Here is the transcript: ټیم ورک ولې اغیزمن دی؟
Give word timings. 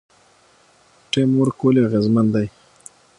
ټیم 1.11 1.29
ورک 1.39 1.57
ولې 1.65 1.81
اغیزمن 1.87 2.25
دی؟ 2.33 2.47